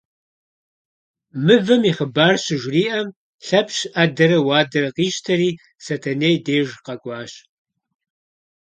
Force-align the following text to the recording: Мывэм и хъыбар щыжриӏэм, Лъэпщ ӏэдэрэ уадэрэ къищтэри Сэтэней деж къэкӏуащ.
Мывэм 1.45 1.81
и 1.89 1.91
хъыбар 1.97 2.35
щыжриӏэм, 2.43 3.07
Лъэпщ 3.45 3.77
ӏэдэрэ 3.93 4.37
уадэрэ 4.47 4.89
къищтэри 4.95 5.49
Сэтэней 5.83 6.35
деж 6.45 6.67
къэкӏуащ. 6.85 7.31